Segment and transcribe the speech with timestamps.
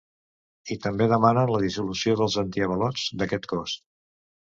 [0.75, 3.81] I també demanen la dissolució dels antiavalots d’aquest cos.